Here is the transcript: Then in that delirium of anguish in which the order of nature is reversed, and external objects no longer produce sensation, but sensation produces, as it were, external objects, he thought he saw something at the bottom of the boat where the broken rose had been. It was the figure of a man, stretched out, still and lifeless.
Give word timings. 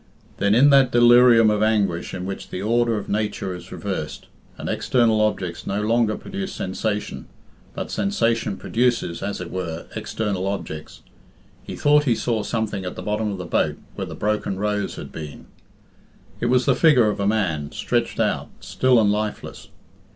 Then 0.37 0.55
in 0.55 0.71
that 0.71 0.91
delirium 0.91 1.51
of 1.51 1.61
anguish 1.61 2.11
in 2.15 2.25
which 2.25 2.49
the 2.49 2.59
order 2.59 2.97
of 2.97 3.07
nature 3.07 3.53
is 3.53 3.71
reversed, 3.71 4.25
and 4.57 4.67
external 4.67 5.21
objects 5.21 5.67
no 5.67 5.79
longer 5.83 6.17
produce 6.17 6.53
sensation, 6.53 7.27
but 7.75 7.91
sensation 7.91 8.57
produces, 8.57 9.21
as 9.21 9.39
it 9.39 9.51
were, 9.51 9.85
external 9.95 10.47
objects, 10.47 11.03
he 11.61 11.75
thought 11.75 12.05
he 12.05 12.15
saw 12.15 12.41
something 12.41 12.83
at 12.83 12.95
the 12.95 13.03
bottom 13.03 13.29
of 13.29 13.37
the 13.37 13.45
boat 13.45 13.77
where 13.93 14.07
the 14.07 14.15
broken 14.15 14.57
rose 14.57 14.95
had 14.95 15.11
been. 15.11 15.45
It 16.39 16.47
was 16.47 16.65
the 16.65 16.73
figure 16.73 17.09
of 17.09 17.19
a 17.19 17.27
man, 17.27 17.71
stretched 17.71 18.19
out, 18.19 18.49
still 18.59 18.99
and 18.99 19.11
lifeless. 19.11 19.67